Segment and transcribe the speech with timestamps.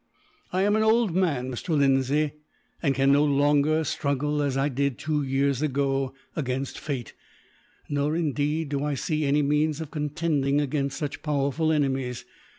[0.51, 1.77] "I am an old man, Mr.
[1.77, 2.33] Lindsay,
[2.81, 7.13] and can no longer struggle as I did, two years ago, against fate;
[7.87, 12.25] nor indeed do I see any means of contending against such powerful enemies.